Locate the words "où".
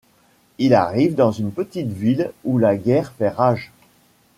2.43-2.57